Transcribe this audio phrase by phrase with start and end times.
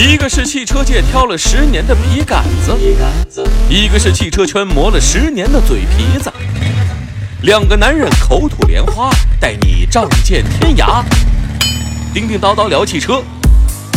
[0.00, 2.72] 一个是汽车界挑了十年的笔杆子，
[3.68, 6.32] 一个是汽车圈磨了十年的嘴皮子。
[7.42, 11.02] 两个男人口吐莲花，带你仗剑天涯。
[12.14, 13.20] 叮叮叨叨聊汽车，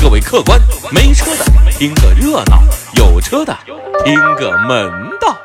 [0.02, 0.60] 各位客官，
[0.92, 2.64] 没车的听个热闹，
[2.96, 3.56] 有车的
[4.04, 4.92] 听个门
[5.22, 5.38] 道。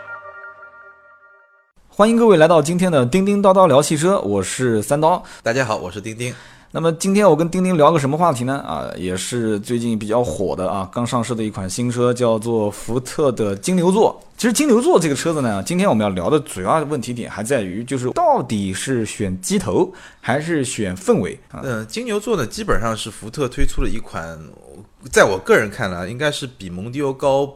[1.87, 5.23] 欢迎各位来到今天的叮叮叨叨聊汽车，我是三刀。
[5.43, 6.35] 大家好，我是丁丁。
[6.77, 8.59] 那么今天我跟丁丁聊个什么话题呢？
[8.59, 14.21] 啊，也是最近比较火的啊，刚上市的一款新车，叫做福特的金牛座。
[14.37, 21.63] 其实金牛座这个车子呢，今天我们要聊的主要问题点还在于，就是到底是选机头还是选氛围啊？
[21.65, 24.39] 嗯，金牛座呢，基本上是福特推出了一款，
[25.11, 27.51] 在我个人看来，应该是比蒙迪欧高。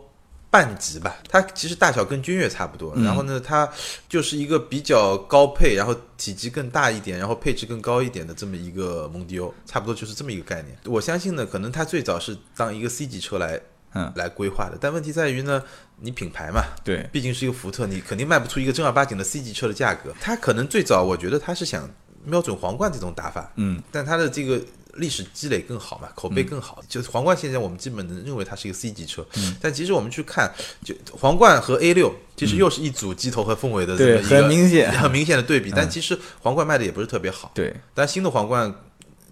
[0.50, 3.70] 半级吧，它其实大小跟君越差不多，然后呢，它
[4.08, 10.76] 就是一个比较高配，然后体积更大一点，然后配置更高一点的这么一个蒙迪欧，差不多就是这么一个概念。
[10.86, 13.60] 我相信呢，可能它最早是当一个 C 级车来，
[13.94, 15.62] 嗯，来规划的，但问题在于呢，
[16.00, 20.12] 你品牌嘛，对，毕竟是一个福特，你肯定卖不出一个正儿八经的 C 级车的价格。
[20.20, 21.88] 它可能最早，我觉得它是想
[22.24, 24.60] 瞄准皇冠这种打法，嗯，但它的这个。
[25.00, 26.80] 历史积累更好嘛，口碑更好。
[26.88, 29.26] 就是皇冠现在我们基本能认为它是一个 C 级车，
[29.60, 30.52] 但其实我们去看，
[30.84, 35.72] 就皇冠和 A 六其实又是一组机头和凤尾的这么一个很明显很明显的对比。
[35.74, 37.74] 但其实皇冠卖的也不是特别好，对。
[37.94, 38.72] 但新的皇冠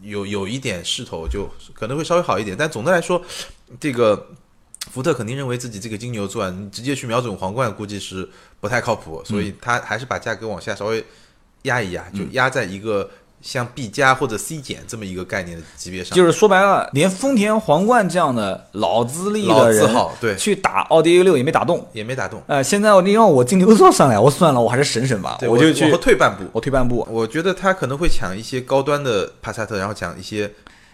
[0.00, 2.56] 有有一点势头，就可能会稍微好一点。
[2.58, 3.22] 但总的来说，
[3.78, 4.26] 这个
[4.90, 11.04] 福特肯定认为自己这个金牛座啊，你直接去瞄准皇冠，估计是不太靠谱，所以他还是把价格往下稍微
[11.62, 13.10] 压一压，就压在一个。
[13.40, 19.88] 像 B 加或者 C 减这么一个概念的级别上，就是说白了，连丰田皇冠这样的老资历的人，
[20.20, 22.42] 对，去打奥迪 A 六也没打动，也没打动。
[22.46, 27.06] 呃，现在你让我金牛座上来，我算了，我还是省省吧，我就去退半步，我退半步。
[27.10, 30.50] 我觉得他可能会抢一些高端的帕萨特，然后抢一些。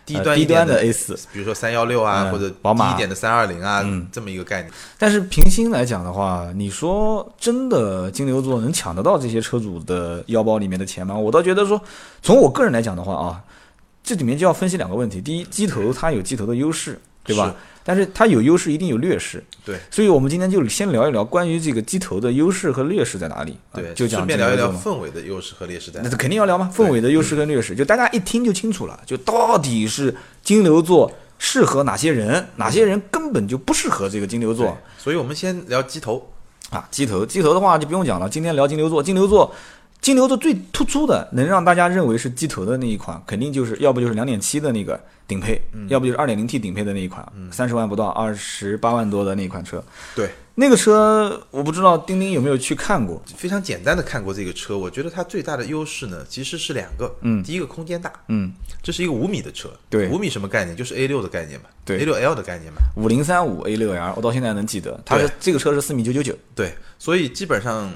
[0.06, 4.72] 低端低端的 A 四，比如说三幺六啊，或者宝马低一点的三二零啊，这么一个概念。
[4.98, 11.16] 但是平心来讲的话，你说真的金牛座能抢得到这些车主的腰包里面的钱吗？
[11.16, 11.80] 我倒觉得说，
[12.22, 13.40] 从我个人来讲的话啊，
[14.02, 15.20] 这里面就要分析两个问题。
[15.20, 17.54] 第一，机头它有机头的优势，对吧？
[17.84, 19.44] 但是它有优势，一定有劣势。
[19.64, 23.56] 对，所以我们今天就先聊一聊关于这个机头的优势和劣势在哪里。
[23.72, 26.00] 对，就顺便聊一聊氛围的优势和劣势在。
[26.02, 26.72] 那肯定要聊嘛？
[26.74, 28.98] 氛围的优势跟劣势，就大家一听就清楚了。
[29.04, 34.76] 就到底是金牛座适合哪些人，哪些人根本就不适合这个金牛座。
[34.96, 36.30] 所以我们先聊鸡头
[36.70, 38.28] 啊，鸡头，机头的话就不用讲了。
[38.28, 39.54] 今天聊金牛座，金牛座。
[40.04, 49.82] 金牛座最突出的，能让大家认为是鸡头的那一款，肯定就是要不就是两点七的那个顶配，要不就是二点零 T 顶配的那一款，三十万不到，二十八万多的那一款车。
[50.14, 54.76] 对，那个车我不知道丁丁有没有去看过，非常简单的看过这个车。
[54.76, 57.10] 我觉得它最大的优势呢，其实是两个。
[57.22, 58.12] 嗯，第一个空间大。
[58.28, 59.70] 嗯，这是一个五米的车。
[59.88, 60.76] 对，五米什么概念？
[60.76, 61.68] 就是 A 六的概念嘛。
[61.82, 62.80] 对，A 六 L 的概念嘛。
[62.94, 66.36] 五零三五 A 六 L，我到现在能记得，它是这个车是四米九九九。
[66.54, 67.90] 对，所以基本上。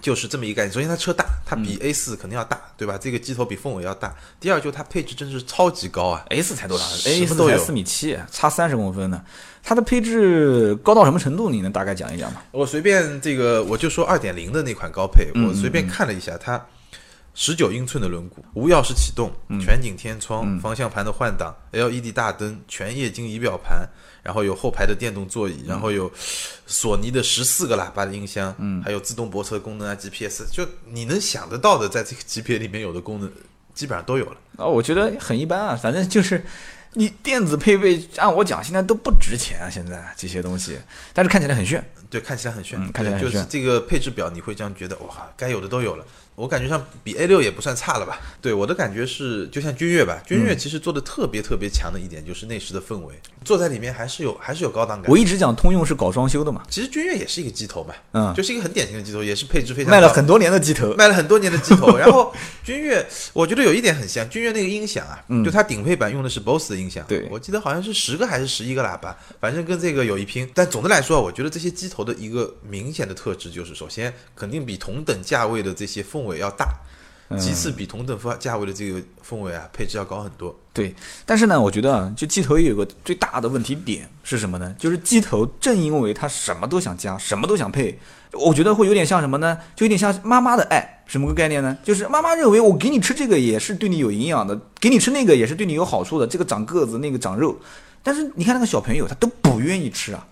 [0.00, 0.72] 就是这么一个概念。
[0.72, 2.98] 首先，它车大，它比 A 四肯定要大，对吧？
[3.00, 4.14] 这个机头比凤尾要大。
[4.38, 9.22] 第二，就它配置真是超级高啊！A 四才多大？A 四才四米七，差三十公分呢。
[9.62, 11.48] 它的配置高到什么程度？
[11.48, 12.42] 你能大概讲一讲吗？
[12.50, 16.62] 我随便这个，我就说二点零的那款高配，我随便看了一下，它
[17.34, 19.30] 十九英寸的轮毂，无钥匙启动，
[19.60, 23.86] 全景天窗，方向盘的换挡，LED 大灯，全液晶仪表盘。
[24.22, 26.10] 然后有后排的电动座椅，然后有
[26.66, 33.30] 索尼的十四个喇叭的音箱，嗯，还有自动泊车功能啊，GPS，就你能想得到的，在这个级别里面有的功能，
[33.74, 34.36] 基本上都有了。
[34.56, 36.42] 啊，我觉得很一般啊，反正就是
[36.94, 40.78] 你电子配备，按我讲，现在都不值钱啊，现在这些东西，
[41.12, 46.06] 但是看起来很炫，对，看起来很炫，看起来很炫，就是这个配置表，你会这样觉得，哇，该有的都有了。
[46.36, 48.18] 我感觉上比 A 六也不算差了吧？
[48.42, 53.14] 对我的感觉是，就像君越吧，君越其实做的特别特别强的一点就是内饰的氛围，
[53.44, 55.10] 坐在里面还是有还是有高档感。
[55.10, 61.96] 我一直讲通用是搞装修的嘛，其实君越也是一个机头嘛，嗯，就是一个很典型的机头，也是配置非常卖了很多年的机头，卖了很多年的机头。
[61.98, 62.34] 然后
[62.64, 70.50] 君越，我觉得有一点很像君越那个音响啊，就它顶配版用的是 BOSS 的音响，对我记得好像是十个还是十一个喇叭，反正跟这个有一拼。
[70.52, 76.80] 但总的来说，我觉得这些机头的一个明显的特质就是，首先肯定比同等价位的这些凤尾要大。
[77.38, 80.54] 其次，比同等价位的这个凤尾啊，配置要高很多。
[80.74, 80.94] 对，
[81.24, 84.72] 但是呢，我觉得啊，就机头也有个最大的问题点是什么呢？
[84.78, 87.98] 就是机头正因为它什么都想加，什么都想配，
[88.32, 89.58] 我觉得会有点像什么呢？
[89.74, 91.76] 就有点像妈妈的爱，什么个概念呢？
[91.82, 97.58] 就是妈妈认为我给你吃这个也是对你有营养的，给你吃那个也是对你有好处的，这个长个子，那个长肉。
[98.02, 100.24] 但是你看那个小朋友，他都不愿意吃啊。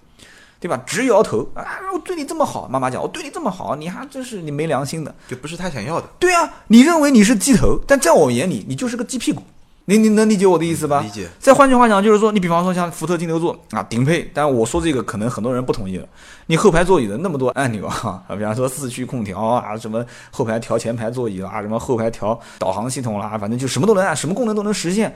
[0.62, 0.80] 对吧？
[0.86, 1.66] 直摇头啊！
[1.92, 6.06] 我对你这么好，妈妈讲我对你这么好，你还真是你没良心的，就不是他想要的。
[6.20, 9.42] 对啊，你认为你是鸡头，但在我眼里，你就是个鸡屁股。
[9.86, 11.00] 你你能理解我的意思吧？
[11.00, 11.28] 理解。
[11.40, 16.06] 再换句话讲，就是说，你比方说像福特金牛座啊，顶配，但我说这个可能很多人不同意了。
[16.46, 25.12] 你后排座椅的那么多按钮啊，比方说四驱空调啊，什么后排调前排座椅啊，什么后排调导航系统啦，反正就什么都能按，什么功能都能实现，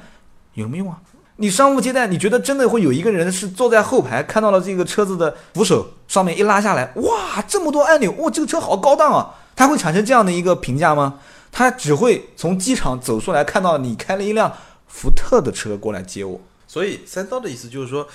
[0.55, 0.99] 有什么用啊？
[1.39, 9.35] 你商务接待，你觉得真的会有一个人是坐在后排看到了这个车子的扶手上面一拉下来，哇，这么多按钮，哇，这个车好高档啊！
[9.55, 11.21] 他会产生这样的一个评价吗？
[11.53, 14.53] 他只会从机场走出来，看到你开了一辆
[14.87, 16.41] 福特的车过来接我。
[16.67, 18.07] 所以三刀的意思就是说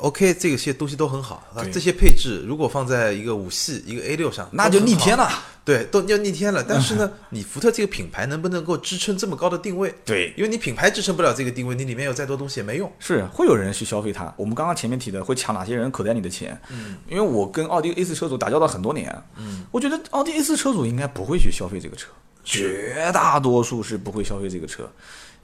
[0.00, 5.28] ，OK，这些东西都很好啊，这些配置如果放在一个五系、一个 A 六上，那就逆天了。
[5.64, 6.62] 对，都要逆天了。
[6.62, 9.94] 但是呢，你福特这个品牌能不能够支撑这么高的定位？
[10.04, 12.92] 对，因为你品牌支撑不了这个定位，你里面有再多东西也没用。
[12.98, 14.30] 是会有人去消费它。
[14.36, 16.60] 我们刚刚前面提的会抢哪些人口袋里的钱？
[16.68, 22.08] 嗯，因为我跟奥迪 A 四车主打交道很多年，嗯，我觉得奥迪 A 四车主应该不会去消费这个车，
[22.44, 24.86] 绝大多数是不会消费这个车。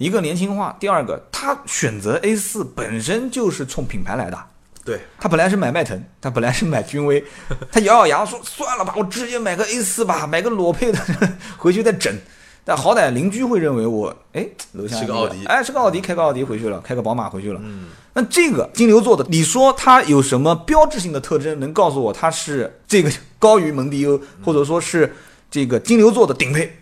[0.01, 4.45] 一个年轻化，第二个他选择 A 四本身就是冲品牌来的。
[4.83, 7.23] 对，他本来是买迈腾，他本来是买君威，
[7.71, 10.99] 他咬咬牙说算了吧，我直接买个 A 四吧，买个裸配的
[11.59, 12.11] 回去再整。
[12.65, 17.61] 但好歹邻居会认为我，哎，楼下是个奥迪哎，是个奥迪，开个奥迪回去了，开个宝马回去了。
[17.63, 25.15] 嗯，那这个金牛座的，你说它有什么标志性的特征能告诉我它是这个高于蒙迪欧，或者说是
[25.51, 26.80] 这个金牛座的顶配？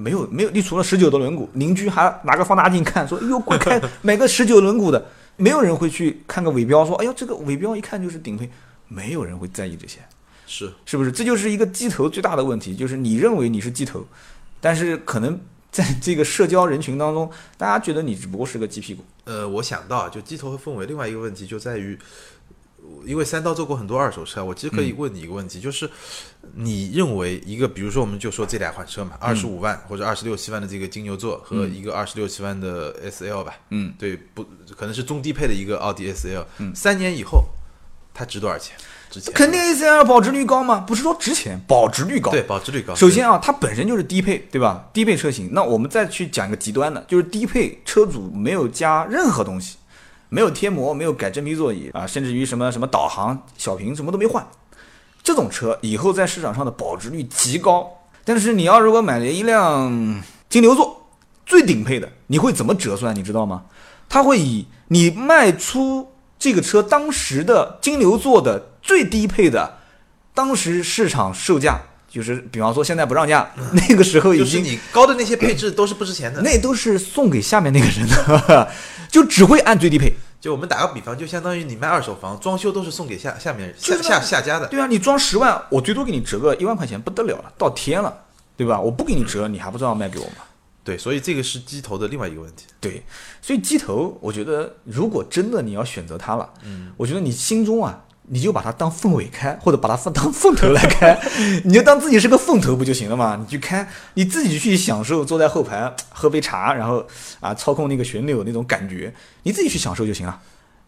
[0.00, 5.04] 没有，没有，你除了十九的轮毂，邻居还拿个放大镜看，说，哎呦，贵开 买个十九轮毂的，
[5.36, 8.50] 没有人会去看个尾标，说，哎呦，这个尾标一看就是顶配，
[8.88, 9.98] 没有人会在意这些。
[10.46, 11.12] 是是不是？
[11.12, 14.04] 这就是一个鸡头最大的问题，就是你认为你是鸡头，
[14.60, 15.38] 但是可能
[15.70, 19.04] 在这个社交人群当中，大家觉得你只不过是个鸡屁股。
[19.24, 21.96] 呃，我想到啊就鸡头和凤尾，另外一个问题就在于，
[23.06, 25.88] 因为三刀做过很多二手车，我其实可以问你一个问题，就是
[26.54, 34.44] 你认为一个，比如说我们就说这两款车嘛，二十五万或者二十六七万的这个金牛座和一个二十六七万的 S L 吧，嗯，对，不
[34.76, 37.44] 可能是中低配的一个奥迪 S L，嗯三年以后
[38.12, 38.76] 它值多少钱？
[39.10, 39.32] 值钱？
[39.34, 40.78] 肯定 S L 保值率高吗？
[40.86, 42.30] 不是说值钱，保值率高。
[42.30, 42.94] 对，保值率高。
[42.94, 44.88] 首先啊，它本身就是低配，对吧？
[44.92, 45.50] 低配车型。
[45.52, 49.76] 那我们再去讲一个极端的，就是低配车主没有加任何东西，
[50.30, 54.46] 没有贴膜，没有改真皮座椅啊，甚至于什么什么导航、小屏什么都没换，
[55.22, 57.90] 这种车以后在市场上的保值率极高。
[58.24, 61.08] 但是你要如果买了一辆金牛座
[61.44, 63.14] 最顶配的，你会怎么折算？
[63.14, 63.64] 你知道吗？
[64.08, 69.78] 它会以你卖出这个车当时的金牛座的最低配的，
[70.32, 71.80] 当时市场售价，
[72.10, 76.42] 就是比方说现在不让价，那个时候已经就是你高的那些配置都是不值钱的。
[76.42, 78.68] 那都是送给下面那个人的，
[79.08, 80.12] 就只会按最低配。
[80.40, 84.66] 就我们打个比方，就相当于你卖二手房，装修都是送给下下面下下下家的。
[84.66, 88.12] 对啊，你装十万，我最多给你折个一万块钱，不得了了，到天了，
[88.56, 88.80] 对吧？
[88.80, 90.36] 我不给你折，你还不知道卖给我吗？
[90.82, 92.64] 对，所以这个是机头的另外一个问题。
[92.80, 93.02] 对，
[93.42, 101.20] 所以机头，我觉得如果真的你要选择它了，嗯，我觉得你心中啊，你就把它当凤尾开，或者把它放当凤头来开，
[101.64, 103.36] 你就当自己是个凤头不就行了嘛？
[103.40, 107.04] 你去开，你自己去享受，坐在后排喝杯茶，然后
[107.40, 109.12] 啊操控那个旋钮那种感觉，
[109.42, 110.40] 你自己去享受就行了。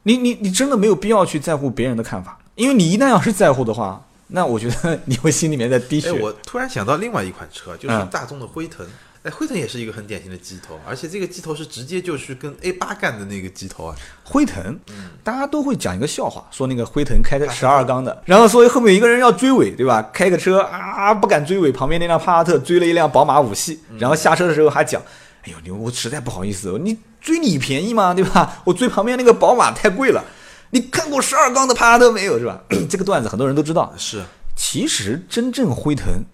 [0.05, 6.11] 你你你真的没有必要去在乎别人的看法，因为你一旦要是在乎的话，那我觉得你会心里面在滴血。
[6.11, 8.87] 哎，我突然想到另外一款车，就是嗯大众的辉腾。
[9.23, 13.95] 哎，辉腾也是一个很典型的鸡头，而且这个鸡头是直接就是跟 A 八干的那个鸡头啊。
[14.25, 14.77] 辉腾，
[15.23, 20.03] 大家都会讲一个笑话，说那个辉腾开个十二缸的，然后说后面有一个人要追尾，对吧？
[20.13, 25.01] 开个车啊不敢追尾，旁边那辆帕萨特追了一辆宝马五系，然后下车的时候还讲，
[25.45, 28.13] 哎呦你我实在不好意思，你追你便宜吗？
[28.13, 28.61] 对吧？
[28.65, 30.25] 我追旁边那个宝马太贵了。
[30.71, 32.41] 你看过十二缸的帕萨特没有？
[32.41, 32.61] 是吧？
[32.91, 33.95] 这个段子很多人都知道。
[33.97, 34.21] 是
[34.57, 36.25] 其实真正辉腾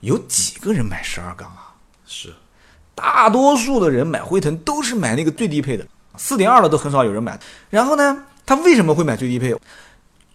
[0.00, 1.74] 有几个人买十二缸啊？
[2.10, 2.32] 是，
[2.94, 5.86] 大多数的人买辉腾都是买那个最低配的，
[6.16, 7.38] 四点二的都很少有人买。
[7.68, 9.54] 然后呢，他为什么会买最低配？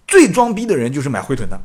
[0.08, 1.60] 最装逼的人就是买辉腾的，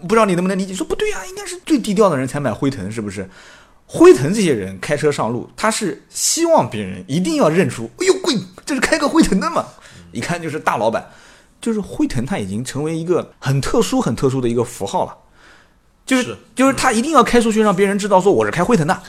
[0.00, 0.72] 不知道你能不能理解？
[0.72, 3.28] 说不对啊、应该是最低调的人才买辉腾，是不是？
[3.86, 9.66] 辉腾这些人开车上路，他是希望别人一定要认出，哎呦贵，这是开个辉腾的嘛，
[10.12, 11.06] 一看就是大老板。
[11.60, 15.16] 就是辉腾，它已经成为一个很特殊、很特殊的一个符号了。
[16.04, 19.02] 就是是就是他一定要开出去，让别人知道说我是开辉腾的。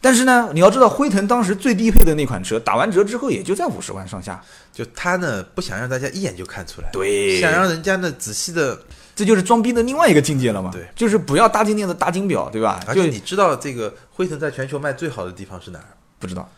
[0.00, 4.40] 但是呢，你要知道，辉腾当时最低配的那款车，打完折之后也就在五十万上下，
[4.72, 8.78] 就他呢不想让大家一眼就看出来，对想让人家呢仔细的，
[9.16, 10.70] 这就是装逼的另外一个境界了嘛。
[10.72, 12.80] 对，就是不要大金链子、大金表，对吧？
[12.86, 15.90] 就而且你知道这个辉腾在全球卖最好的地方是哪儿？
[16.20, 16.48] 不知道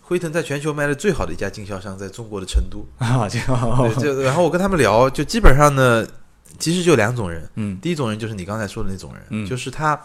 [0.00, 2.84] 辉腾在全球卖的最好的一家经销商在中国的成都。
[2.98, 6.06] 啊，就然后我跟他们聊，就基本上呢，
[6.58, 7.48] 其实就两种人。
[7.56, 10.00] 嗯第一种人就是你刚才说的那种人，嗯就是他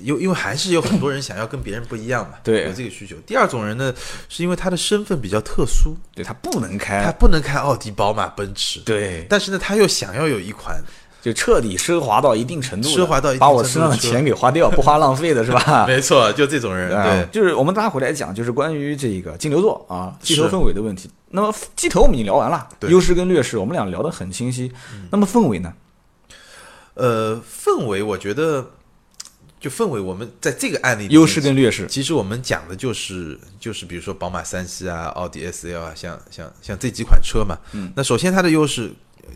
[0.00, 3.16] 因因为还是有很多人想要跟别人不一样嘛，对有这个需求。
[3.26, 3.92] 第二种人呢，
[4.28, 10.82] 是因为他的身份比较特殊，对他不能开他，不能开奥迪、宝马、奔驰，对，但是呢，他又想要有一款，
[11.20, 15.84] 就彻底奢华到一定程度的，奢华到一定把我身上的钱给花掉，不花浪费的是吧？
[15.88, 21.10] 没错，就这种人，啊对，就是我们拉回来讲，就是关于这个金牛座啊，鸡头是凤尾的问题。
[21.34, 24.72] 那么鸡头我们已经聊完了，对优势跟劣势我们俩聊得很清晰。
[25.10, 25.72] 那么凤尾呢？
[26.94, 28.70] 呃，氛围，我觉得
[29.62, 37.56] 就氛围，我们在这个案例里优势跟劣势，其实我们讲的就是就是比如说宝马三系啊、奥迪 S L 啊，像像像这几款车嘛。
[37.70, 37.92] 嗯。
[37.94, 38.90] 那首先它的优势，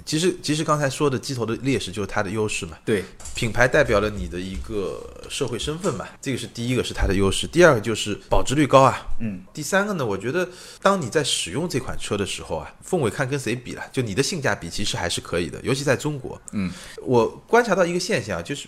[0.04, 2.76] 其实其实刚才说的鸡头的劣势就是它的优势嘛。
[2.85, 3.04] 对，
[3.37, 7.47] 品牌代表了你的一个社会身份嘛，这个是第一个是它的优势。
[7.47, 9.06] 第二个就是保值率高啊。
[9.21, 9.40] 嗯。
[9.54, 10.49] 第三个呢，我觉得
[10.83, 16.40] 当你在使用这款车的时候啊，凤尾看跟谁比了，就你的性价比其实还是可以的，尤其在中国。
[16.50, 16.68] 嗯。
[17.00, 18.66] 我观察到一个现象，就是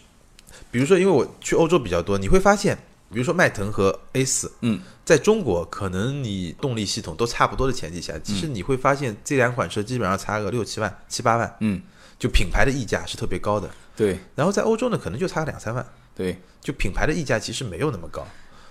[0.71, 2.77] 比如说，因为我去欧洲比较多，你会发现，
[3.11, 11.81] 比如说迈腾和 A 四，嗯，在中国可能你动力系统都差不多的前提下，其实你会发现这两款车基本上差个六七万、七八万，嗯，
[12.19, 13.71] 就品牌的溢价是特别高的。
[13.97, 14.19] 对。
[14.35, 18.27] 然后在欧洲呢，可能就差个两三万，对，就品牌的溢价其实没有那么高，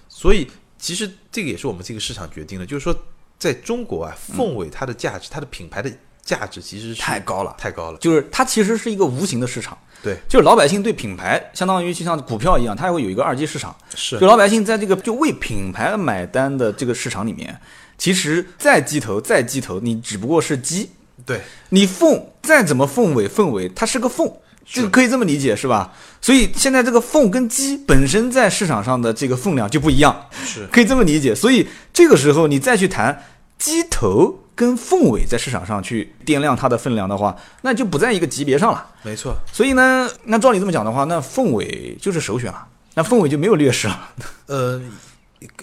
[0.07, 2.95] 所以其实这个也是我们这个市场决定的，就是说
[3.39, 5.91] 在中国啊，凤尾它的价值，它的品牌的
[6.27, 7.55] 价值其实是太高了。
[7.57, 7.97] 太高了。
[7.99, 13.73] 就是它其实是一个无形的市场，对，就是老百姓对品牌相当于就像股票一样，它会有一个二级市场。
[13.95, 17.57] 是就老百姓在这个就为品牌买单的这个市场里面，
[17.97, 20.91] 其实再鸡头再鸡头，你只不过是鸡，
[21.25, 24.29] 对，你凤再怎么凤尾凤尾，它是个凤，
[24.65, 25.93] 这个可以这么理解是吧？
[26.21, 31.33] 所以现在这个凤跟鸡本身在市场上的这个分量就不一样，是可以这么理解。
[31.33, 33.23] 所以这个时候你再去谈
[33.57, 38.87] 鸡头跟凤尾在市场上去掂量它的分量的话，那就不在一个级别上了。
[39.03, 39.37] 没错。
[39.53, 44.09] 所以呢，那照你这么讲的话，那凤尾就是首选了，那凤尾就没有劣势了。
[44.47, 44.81] 呃，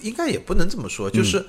[0.01, 1.45] 应该也不能这么说，就是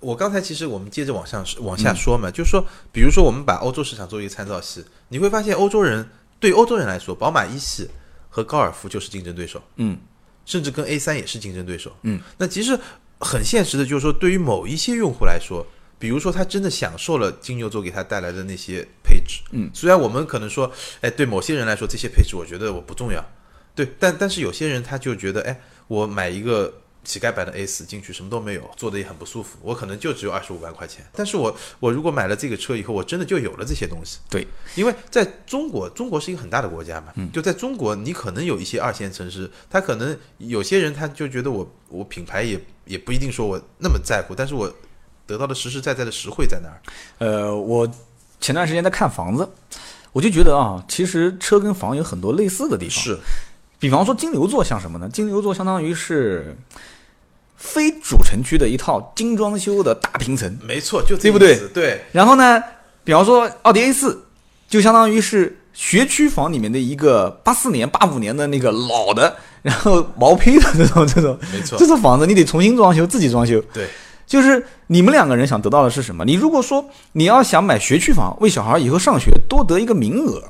[0.00, 2.62] 我刚才其实我们接着往上往下说嘛，就是说，
[2.92, 6.06] 比如说我们把欧洲市场作为一个参照系，你会发现欧洲人
[6.38, 7.88] 对欧洲人来说，宝马一系
[8.28, 9.96] 和高尔夫就是竞争对手，嗯，
[10.44, 12.20] 甚至跟 A 三也是竞争对手，嗯。
[12.36, 12.78] 那其实
[13.20, 15.66] 很现实的，就是说，对于某一些用户来说。
[15.98, 19.70] 比如说，他真的享受了金牛座给他带来的那些配置，嗯。
[19.72, 20.70] 虽然我们可能说，
[21.00, 23.24] 哎，对某些人来说这些配置我觉得我不重要，
[23.74, 26.72] 对，但但是有些人他就觉得，哎，我买一个
[27.04, 34.18] 乞丐版的 A 四进去什么都没有，坐的也很不舒服，我可能就只有二十五万块钱，但是我我如果买了这个车以后，我真的就有了这些东西。
[34.30, 37.30] 对，因为在中国，中国是一个很大的国家嘛，嗯。
[37.30, 44.74] 就在中国，你可能有一些二线城市，他可能有些人他就觉得我我品牌也也不一定说我那么在乎，但是我
[45.26, 46.78] 得到的实实在在的实惠在哪儿？
[47.18, 47.88] 呃，我
[48.40, 49.48] 前段时间在看房子，
[50.12, 53.02] 我就觉得啊，其实车跟房有很多类似的地方。
[53.02, 53.18] 是，
[53.78, 55.08] 比方说金牛座像什么呢？
[55.12, 56.56] 金牛座相当于是
[57.56, 60.58] 非主城区的一套精装修的大平层。
[60.62, 62.62] 没错，就这对不对对，然后呢，
[63.02, 64.24] 比方说奥迪 A 四，
[64.68, 73.60] 就相当于是学区房里面的一个八四年、八五年的那个老的，然后毛坯的这种这种没错这，种房子，你得重新装修，自己装修。
[73.72, 73.88] 对，
[74.26, 76.24] 就是你们两个人想得到的是什么？
[76.24, 80.42] 你如果说你要想买学区房，为小孩以后上学多得一个名额，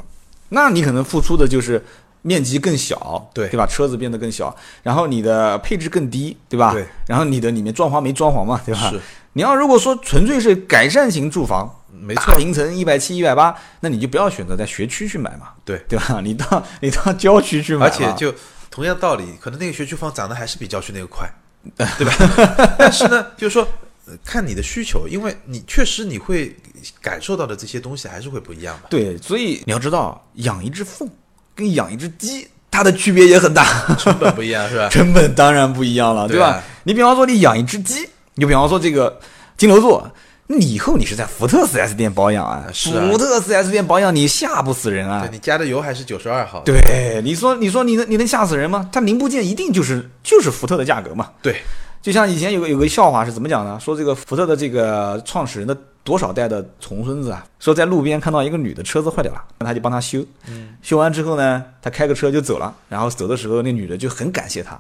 [0.51, 1.85] 那你可能付出的就是
[2.23, 3.67] 面积更小，对对吧？
[3.67, 6.73] 车子变得更小，然后你的配置更低，对吧？
[6.73, 6.87] 对。
[7.07, 8.91] 然后你的里面装潢没装潢嘛，对吧？
[8.91, 9.01] 是
[9.35, 16.21] 你要如果说纯粹是改善型住房，没错，平层一百七、一百八，那你就不要选择在学区去买嘛，对，对吧？
[16.23, 18.33] 你到你到郊区去买，而且就
[18.71, 21.29] 同样道理，可能那个学区房涨得还是比郊区那个快，
[21.99, 22.15] 对吧？
[22.79, 23.67] 但是呢，就是说。
[24.07, 26.55] 呃看你的需求，因为你确实你会
[27.01, 28.89] 感受到的这些东西还是会不一样吧？
[28.91, 31.09] 对，所以你要知道，养一只凤
[31.55, 33.65] 跟养一只鸡，它的区别也很大。
[33.97, 34.91] 成本不一样是吧？
[34.93, 36.51] 成本当然不一样了，对吧？
[36.53, 39.19] 对啊你比方说你养一只鸡，你比方说这个
[39.57, 40.07] 金牛座，
[40.47, 43.09] 你以后你是在福特 4S 店保养啊，是啊。
[43.11, 45.21] 福特 4S 店保养你吓不死人啊。
[45.23, 45.31] 对。
[45.31, 48.89] 你加的油还是九十二号，对，你说你说你能你能吓死人吗？
[48.93, 51.31] 它零部件一定就是就是福特的价格嘛。
[51.41, 51.63] 对。
[52.03, 53.81] 就像以前有个有个笑话是怎么讲呢？
[53.81, 60.77] 说这个福特的这个创始人的多少代的重孙子啊，说在路边看到一个女的车子坏掉了，那他就帮她修，嗯。
[60.83, 64.79] 修完之后呢，他开个车就走了，然后走的时候那女的就很感谢他，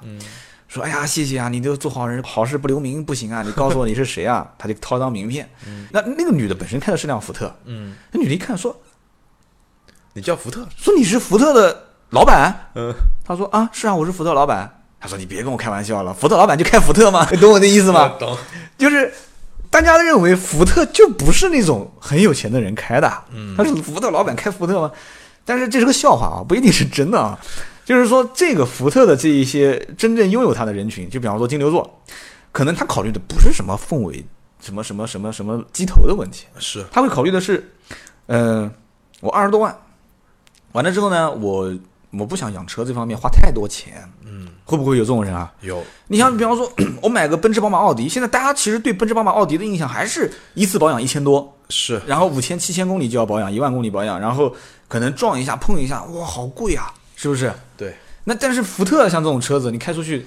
[0.75, 4.47] 说哎呀谢谢啊，你都做好人，好事不留名不行啊， 你告诉我你是谁啊？
[4.59, 5.49] 他就掏张名片，
[5.93, 8.77] 那那个女的本身开的是辆福特，嗯，那女的一看说
[10.15, 12.93] 你叫福特，说你是福特的老板，嗯，
[13.25, 14.81] 他说啊是啊我是福特老板。
[15.01, 17.29] 他说：“你别跟我开玩笑了，福特老板就开福特吗？
[17.31, 18.09] 你 懂我的意思吗？
[18.19, 18.35] 懂，
[18.79, 19.13] 就是
[19.69, 24.91] 大家认为福特就不是那种很有钱的人开的，嗯，他是福特老板开福特吗？
[25.45, 27.39] 但是这是个笑话啊，不一定是真的啊。
[27.85, 32.01] 就是说这个福特的这一些真正拥有它的人群，就比方说金牛座，
[32.51, 34.25] 可能他考虑的不是什么凤尾、
[34.61, 36.85] 什么什么什么什么机头的问题，是。
[36.91, 37.73] 他会考虑的是，
[38.27, 38.71] 嗯，
[39.21, 39.77] 我二十多万，
[40.73, 41.73] 完了之后呢，我
[42.11, 45.53] 我不想养车这方面花太多钱，嗯，会不会有这种人啊？
[45.61, 45.83] 有。
[46.07, 46.73] 你像比方说，
[47.03, 52.01] 我买个奔驰、宝马、奥迪，现在大家其实对奔驰、宝马、奥迪的印象还是一次保养一千多，是。
[52.07, 54.55] 然后五千、七千公里就要保养，一万公里保养，然后
[54.89, 57.53] 可能撞一下、碰一下，哇，好贵啊，是不是？
[58.25, 60.27] 对，那但是福特像这种车子，你开出去，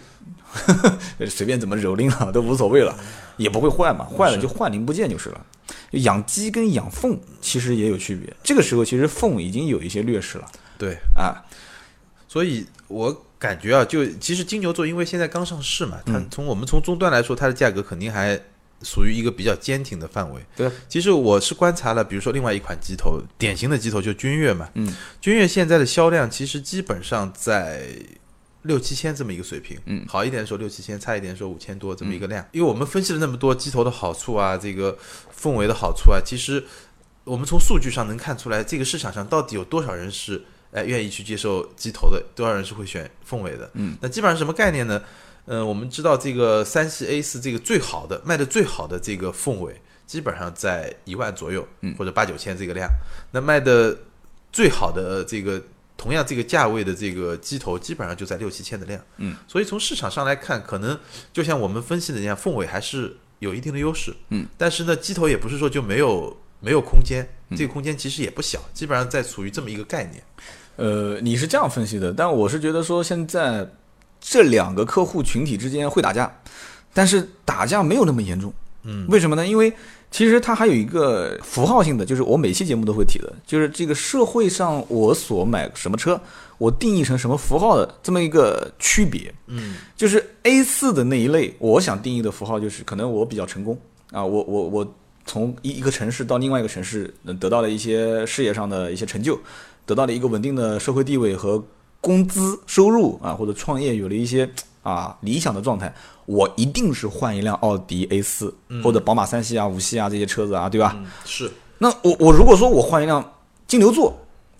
[1.27, 2.97] 随便怎么蹂躏了都无所谓了，
[3.37, 5.45] 也不会坏嘛，坏了就换零部件就是了。
[5.91, 10.45] 养鸡跟养凤其实也有区别，这个时候其实凤已经有一些劣势了
[10.77, 11.43] 对，啊。
[12.27, 18.39] 所以我感觉啊，就其实金牛座因为现在刚上市嘛，它嗯从我们从终端来说，它的价格肯定还
[18.83, 20.41] 属于一个比较坚挺的范围。
[20.55, 27.87] 对，其实我是观察了，比如说另外一款机头，典型的机头就君越嘛，嗯，君越现在的销量其实基本上在。
[28.63, 32.45] 六七千这么一个水平，嗯好一点的时候六七千，差一点的时候五千多这么一个量。
[32.51, 34.97] 因为我们分析了那么多机头的好处啊，这个
[35.33, 36.61] 氛围的好处啊，其实
[37.23, 43.71] 我们从数据上能看出来，这个市场上到底有多少人是哎愿意去接受机头的，多少人是会选凤尾的。
[43.75, 45.01] 嗯，那基本上什么概念呢？
[45.47, 52.89] 嗯、我们知道这个三系 A 四这个最好的卖的最好的这个凤尾，基本上在一万左右，嗯或者八九千这个量。
[53.31, 53.97] 那卖的
[54.51, 55.61] 最好的这个
[55.95, 59.01] 同样这个价位的这个机头，基本上就在六七千的量。
[59.17, 60.97] 嗯，所以从市场上来看，可能
[61.33, 64.13] 就像我们分析的那样，凤尾还是有一定的优势。
[64.29, 70.23] 嗯，但是呢，机头也不是说就没有没有空间，嗯这个空间其实也不小，基本上在处于这么一个概念。
[70.75, 73.67] 呃，你是这样分析的，但我是觉得说现在
[74.29, 76.29] 这两个客户群体之间会打架，
[76.93, 78.53] 但是打架没有那么严重。
[78.83, 79.47] 嗯，为什么呢？
[79.47, 79.71] 因为
[80.11, 86.19] 其实它还有一个符号性的，就是我每期节目都会提的，就是这个社会上我所买什么车，
[86.57, 89.33] 我定义成什么符号的这么一个区别。
[89.47, 93.79] 嗯，就是 A 四的那一类，我想定义的符号就是可能我比较成功
[94.11, 99.39] 啊，我我我从一一个城市到另外一个城市，呃得到了一些事业上的一些成就，
[99.85, 101.61] 得到了一个稳定的社会地位和
[102.07, 104.49] 工资收入啊，或者创业有了一些
[104.81, 105.93] 啊理想的状态，
[106.25, 110.95] 我一定是换一辆奥迪 A 四、或者宝马三系啊、五系啊这些车子啊，对吧？
[110.97, 113.33] 嗯是那我我如果说我换一辆
[113.67, 114.17] 金牛座，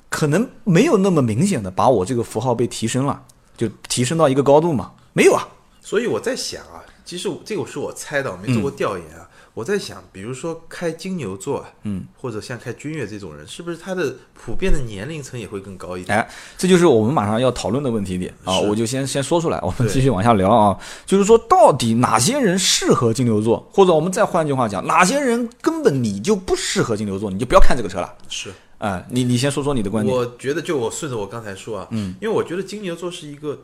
[0.09, 3.23] 可能没有那么明显的把我这个符号被提升了，
[3.55, 4.91] 就提升到一个高度嘛？
[5.13, 5.47] 没有啊，
[5.81, 9.26] 所以我在想啊，其实这个是我猜的，我没做过调研啊。
[9.57, 16.15] 我在想，比如说开金牛座啊，嗯，或者像开君越这种人，是不是他的普遍的年龄层也会更高一点？
[16.15, 18.59] 哎，这就是我们马上要讨论的问题点啊！
[18.59, 20.77] 我就先先说出来，我们继续往下聊啊。
[21.07, 28.13] 就是说，到底哪些人适合金牛座，或者我们再换句话讲，哪些人根本你就不适合金牛座，你就不要看这个车了。
[28.29, 30.15] 是，啊、你你先说说你的观点。
[30.15, 33.59] 我觉得就我顺着我刚才说啊，嗯，因为我觉得金牛座是一个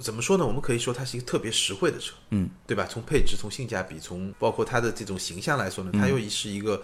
[0.00, 0.46] 怎么说呢？
[0.46, 2.86] 我们可以说它是一个特别实惠的车，嗯，对吧？
[2.90, 6.82] 从配置、从性价比、从包括它的这种形象来说呢，它又是一个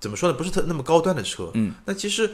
[0.00, 0.36] 怎么说呢？
[0.36, 2.30] 不是特那么高端的车，嗯，那其实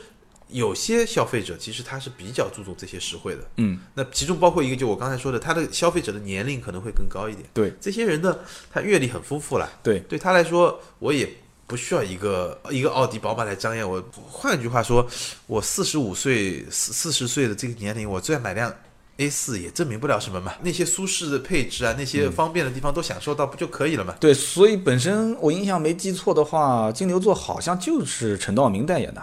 [0.48, 7.72] 有些消费者其实他是比较注重这些实惠的，嗯，那其中包括一个就我刚才说的，他的消费者的年龄可能会更高一点，对。
[7.80, 8.38] 这些人呢，
[8.70, 11.28] 他阅历很丰富了，对，对他来说，我也
[11.66, 13.88] 不需要一个一个奥迪、宝马来张扬。
[13.88, 14.04] 我。
[14.28, 15.08] 换句话说，
[15.46, 18.74] 我四十五岁、四四十岁的这个年龄，我再买辆
[19.20, 20.54] A 四也证明不了什么嘛。
[20.62, 24.14] 那些舒适的配置啊，那些方便的地方都享受到，不就可以了嘛？
[24.18, 29.22] 对，所以本身我印象没记错的话，金牛座好像就是陈道明代言的，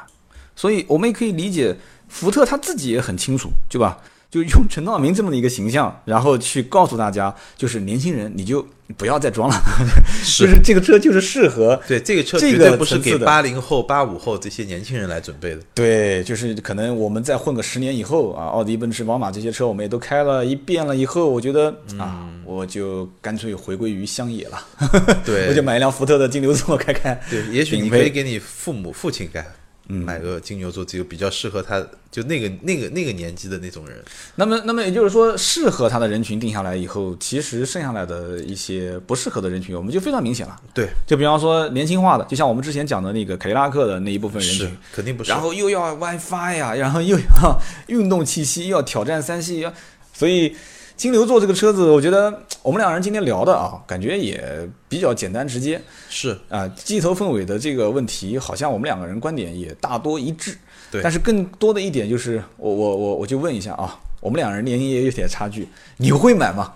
[0.56, 1.76] 所以我们也可以理解，
[2.08, 4.00] 福特他自己也很清楚，对吧？
[4.30, 8.66] 就用陈道明这么的一个形象，然后去告诉大家，就是年轻人你就
[8.98, 9.56] 不要再装了，
[10.38, 15.62] 就是这个车就是适合对，这个车这个绝对不是给八零后、八五后这些年轻人来准备的。
[15.74, 24.62] 对，就是可能我们再混个十年以后啊，奥迪、奔驰、宝马这些车我们也都开了一遍了以后，我觉得啊，我就干脆回归于乡野了，
[25.26, 27.18] 对，我就买一辆福特的金牛座开开。
[27.30, 29.46] 对，也许你可以给你父母、父亲干。
[29.89, 33.97] 嗯买个金牛座，只有比较适合他，就那个那个那个年纪的那种人。
[34.36, 40.60] 那么，那么也就是说，适合他的人群定下来以后，其实剩下来的一些不适合的人群，我们就非常明显了。
[40.73, 45.32] 对，就比方说年轻化的，就像我们之前讲的那个凯迪拉克的那一部分人群，肯定不是。
[45.32, 49.73] 然后又要 WiFi 呀，然后又要运动气息，又要挑战三系，要
[50.13, 50.56] 所以
[50.98, 55.80] 金牛座这个车子，我觉得 我们两人今天聊的啊，感觉也比较简单直接
[56.10, 56.68] 是啊。
[56.70, 60.58] 鸡头凤尾的这个问题，好像我们两个人观点也大多一致。
[60.90, 66.74] 对但是更多的一点就是，我我我我就问一下啊，我们两人年龄也有点差距，你会买吗？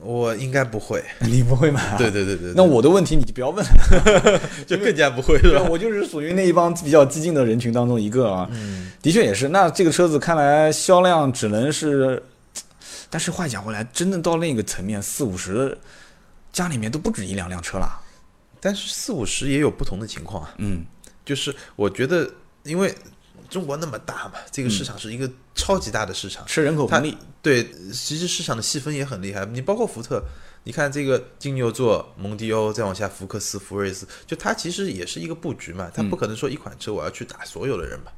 [0.00, 1.00] 我应该不会。
[1.20, 1.94] 你不会买、啊？
[1.96, 4.40] 对对对对，对那我的问题你就不要问了。
[4.66, 5.38] 就更加不会。
[5.70, 8.48] 我就是属于那一帮比较激进的人群当中一个啊。
[8.50, 9.50] 嗯，的确也是。
[9.50, 12.20] 那这个车子看来销量只能是，
[13.12, 15.76] 但是话讲回来，真的到那个层面，四五十
[16.50, 18.02] 家里面都不止一两辆车了。
[18.58, 20.54] 但是四五十也有不同的情况啊。
[20.56, 20.86] 嗯，
[21.22, 22.94] 就是我觉得，因为
[23.50, 27.18] 中国那么大嘛，这个市场是一个超级大的市场，吃人口红利。
[27.42, 29.44] 对，其实市场的细分也很厉害。
[29.44, 30.24] 你包括福特，
[30.64, 35.90] 你看这个金牛座、蒙迪欧，再往下福克斯、福睿斯，就它其实也是一个布局嘛。
[35.92, 38.10] 它不可能说一款车我要去打所有的人吧。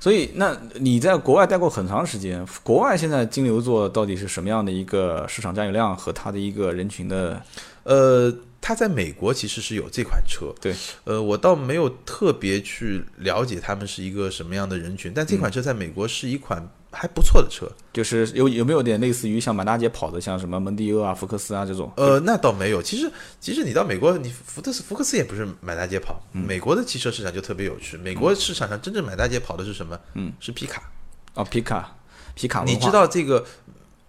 [0.00, 7.42] 所以，那你在国外待过很长时间，国外现在金牛座到底是什么样的一个市场占有量和它的一个人群的？
[7.84, 21.92] 呃，它在美国其实是有这款车，对，呃，我倒没有特别去了解他们是一个什么样的人群，但这款车在美国是一款还不错的车，就是有有没有点类似于像满大街跑的，像什么蒙迪欧啊、福克斯啊这种？
[21.96, 22.82] 呃，那倒没有。
[22.82, 26.20] 其实，其实你到美国，你福特斯、福克斯也不是满大街跑。
[26.32, 27.96] 美国的汽车市场就特别有趣。
[27.98, 29.98] 美国市场上真正满大街跑的是什么？
[30.14, 30.90] 嗯，是皮卡。
[31.34, 31.94] 哦，皮卡，
[32.34, 32.64] 皮卡。
[32.64, 33.44] 你知道这个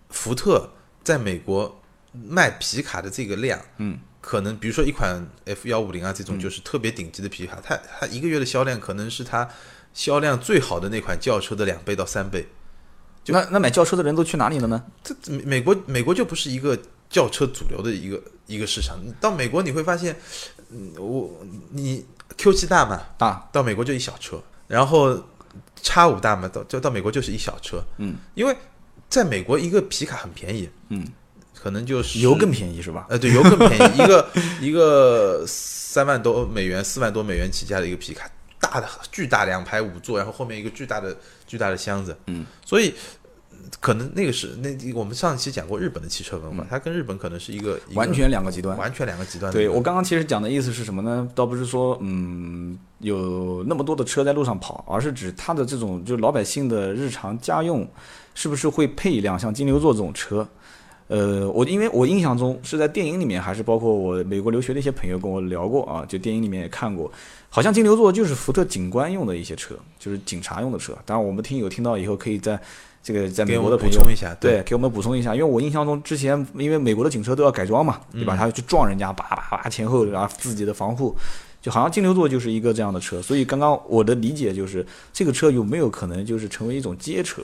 [0.10, 0.72] 福特
[1.04, 1.82] 在美国
[2.14, 3.60] 卖皮卡的这个量？
[3.78, 4.00] 嗯。
[4.22, 9.48] 可能比如说一款 F 幺五零啊，这种就是特别顶级的皮卡，它它一个月的销量可能是它
[9.94, 12.46] 销量最好的那款轿车的两倍到三倍。
[13.32, 14.84] 那那买轿车的人都去哪里了呢？
[15.04, 15.16] 这
[15.46, 16.78] 美国美国就不是一个
[17.10, 18.98] 轿车主流的一个一个市场。
[19.20, 20.16] 到美国你会发现，
[20.70, 21.30] 嗯我
[21.72, 22.06] 你
[22.38, 25.18] Q 七大嘛，大到美国就一小车，然后
[25.82, 27.84] 叉五大嘛，到就到美国就是一小车。
[27.98, 28.56] 嗯，因为
[29.10, 30.70] 在美国一个皮卡很便宜。
[30.90, 31.08] 嗯。
[31.62, 33.06] 可能就是油更便宜是吧？
[33.10, 34.30] 呃，对，油更便宜，一个
[34.62, 41.14] 一个三万多美元、四万多美元起价的一个皮卡，大的巨大两排五座，然后后面一个巨大的
[41.46, 42.96] 巨大的箱子，嗯，所以
[43.80, 49.52] 可能那个是那我们上一期讲过日本的汽车文化，它跟日本可能是一个完全两个极端，完全两个极端。
[49.52, 51.28] 对我刚刚其实讲的意思是什么呢？
[51.34, 57.88] 倒不是说嗯有那么多的车在路上跑，而是指它的这种就是老百姓的日常家用
[58.36, 60.48] 是不是会配一辆像金牛座这种车？
[61.08, 67.12] 呃，我因为我印象中是在电影里面，还是包括我美国留学的一些朋友跟我聊过啊，就电影里面也看过，
[67.50, 70.96] 好像金牛座就是福特警官用的一些车，就是警察用的车。
[71.08, 72.62] 当然，我们听友听到以后，可以在
[73.02, 78.36] 这个在美国的朋友补充一下，对，给我们补充一下，因为我印象中之前因为美国的警车都要改装嘛，对吧？
[78.36, 81.16] 他去撞人家，叭叭叭前后然后自己的防护，
[81.62, 83.22] 就好像金牛座就是一个这样的车。
[83.22, 87.42] 所以刚刚我的理解就是，这个车有没有可能就是成为一种街车？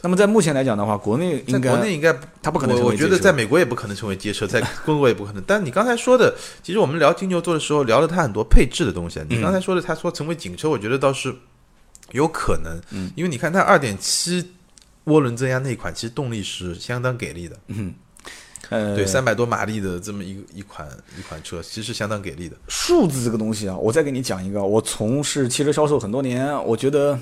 [0.00, 2.78] 那么在目前来讲的话，国内应该国内应该它不可能。
[2.78, 5.42] 我我觉得在美国也不可能成为街车，在 中国也不可能。
[5.44, 9.20] 但你刚才说的，其实我们聊金牛座的时候聊了它很多配置的东西。
[9.28, 11.34] 你刚才说的，他说成为警车，我觉得倒是
[12.12, 12.80] 有可能。
[12.92, 14.52] 嗯，因为你看它二点七
[15.08, 17.56] 涡轮增压那款，其实动力是相当给力的。
[17.68, 17.94] 嗯，
[18.68, 20.86] 呃，对，三百多马力的这么一个一款
[21.18, 22.56] 一款车，其实相当给力的。
[22.68, 24.62] 数字这个东西啊，我再给你讲一个。
[24.62, 27.18] 我从事汽车销售很多年，我觉得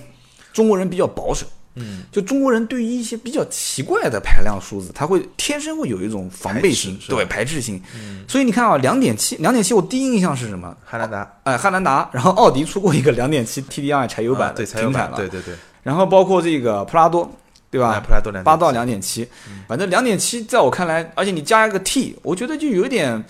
[0.52, 1.46] 中国人比较保守。
[1.78, 7.78] 嗯，就中国人对于一些比较奇怪的排量数字，他会天生会有一种防备心，对排斥性。
[7.94, 10.74] 嗯，所以你看啊，两点七，两点七，我第一印象是什么？
[10.82, 15.18] 汉兰达，哎，汉兰达，然后奥迪出过一个两点七 TDI 柴油版的，停产了。
[15.18, 15.54] 对对对。
[15.82, 17.30] 然后包括这个普拉多，
[17.76, 18.00] 对吧？
[18.00, 19.28] 普拉多两八到两点七，
[19.68, 23.24] 反正两点七，在我看来，而且你加一个 T，我觉得就有点，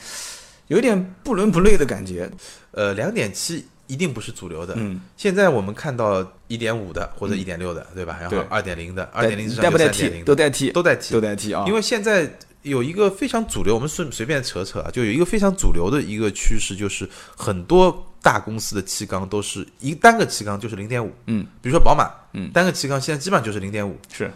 [0.68, 2.30] 有点不伦不类的感觉。
[2.70, 3.66] 呃，两点七。
[3.88, 4.74] 一定不是主流的。
[4.76, 8.18] 嗯，现在我们看到一点五的或者一点六的，对吧？
[8.20, 11.64] 然后二点零的，二点零带不带 T 都带 T，都带 T，都带 T 啊。
[11.68, 12.28] 因为现在
[12.68, 21.12] 有一个非常主流，我们顺随便扯扯啊，就有一个非常主流的一个趋势，就是很多大公司的气缸都是一单个气缸就是零点五。
[21.26, 23.96] 嗯，比如说宝马，嗯，单个气缸现在基本上就是零点五。
[24.12, 24.31] 是，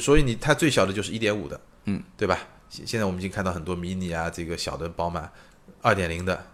[0.00, 1.60] 所以你它最小的就是一点五的。
[1.84, 2.38] 嗯，对吧？
[2.68, 5.30] 现现在我们已经看到很多迷你啊，这个小的宝马
[5.80, 6.44] 二点零的，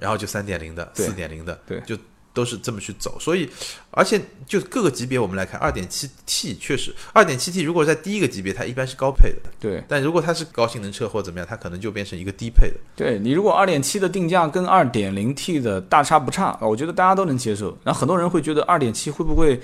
[0.00, 1.96] 然后就三点零的、四点零的，对，就。
[2.38, 3.50] 都是这么去走，所以，
[3.90, 9.82] 而且就各个级别我们来看，二点七 T 确实，二点七 T 如果在第一个级别，它一般是高配的，对。
[9.88, 12.76] 但如果它是高性能车或怎么样，它可能就变成一个低配的。
[12.94, 17.76] 对你如果二点七的定价跟二点零 T 的大差不差，我觉得大家都能接受。
[17.82, 19.60] 然后很多人会觉得二点七会不会，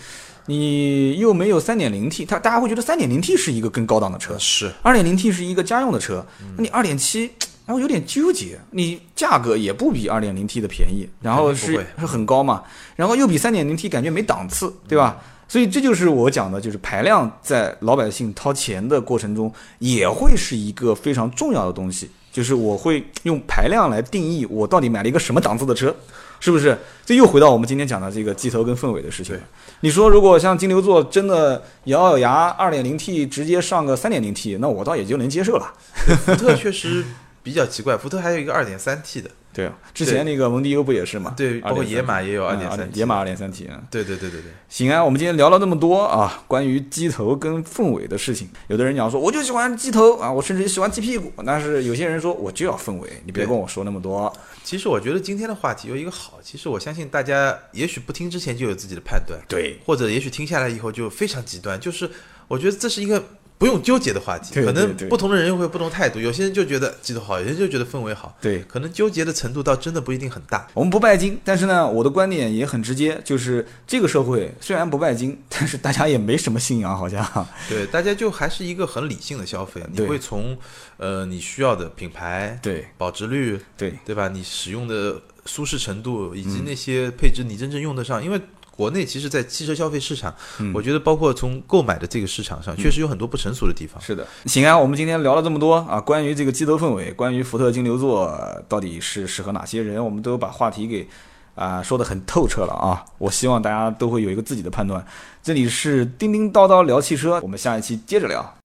[0.46, 7.30] 你又没有三点零 T，它大家会觉得三点零 T 是一个更高档的车，是二点零 T 是一个家用的车，那你二点七。
[7.66, 12.62] 然后有点纠结，你价格也不比二点零 T 的便宜，然后是是很高嘛，
[12.96, 15.16] 然后又比三点零 T 感觉没档次，对吧？
[15.46, 25.94] 所以这就是我讲的，就是排量在老百姓掏钱的过程中也会是一个非常重要的东西，就是我会用排量来定义我到底买了一个什么档次的车，
[26.40, 26.76] 是不是？
[27.04, 29.38] 这又回到我们今天讲的这个鸡头跟凤尾的事情。
[29.80, 35.72] 你说如果像金牛座真的咬咬牙二点零 T 直接上个三点零 T，那我倒也就能接受了。
[36.24, 37.04] 福特确实。
[37.44, 41.34] 比较奇怪，福特还有一个二点三 T 的，对啊，之前那个蒙迪欧不也是嘛？
[41.36, 43.82] 对，包括野马也有二嗯点三 T，野马二点三 T 啊。
[43.90, 48.48] 对对对对对，行啊，我们今天聊了那么多啊，关于机头跟凤尾的事情。
[48.68, 51.30] 有的人讲说，我就喜欢机头啊，我甚至喜欢鸡屁股。
[51.44, 54.34] 但是有些人说，我就要凤尾，你别跟我说那么多。
[54.62, 62.10] 其实我觉得今天的话题有一个好，其实我相信大家也许不听之前就有自己的判断，对，或者也许听下来以后就非常极端，就是
[62.48, 63.22] 我觉得这是一个
[63.64, 70.68] 不用纠结的话题，可能不同的人会有不同态度，有些人就觉得机头好，有些人就觉得氛围好，对，可能纠结的程度倒真的不一定很大。
[70.74, 77.26] 我们不拜金，但是呢，我的观点也很直接，就是这个社会虽然不拜金， 但是大家也没什么信仰，好像。
[77.66, 80.54] 对，大家就还是一个很理性的消费，你会从
[80.98, 84.28] 呃你需要的品牌、对保值率，对对吧？
[84.28, 88.38] 你使用的舒适程度以及嗯那些配置你真正用得上，因为。
[88.76, 94.02] 国内其实，在汽车消费市场，嗯我觉得包括从购买的这个市场上，确实有很多不成熟的地方。
[94.02, 101.06] 是的，行啊，我们今天聊了这么多啊，关于这个机头氛围，关于福特金牛座呃到底是适合哪些人，我们都把话题给
[101.54, 103.04] 啊、说得很透彻了啊。
[103.18, 105.06] 我希望大家都会有一个自己的判断。
[105.40, 108.52] 这里是叮叮叨叨聊汽车，我们下一期接着聊。